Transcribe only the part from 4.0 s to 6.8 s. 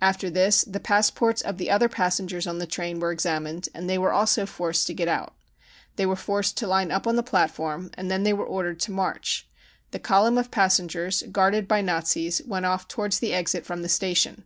also forced to get out. They were forced to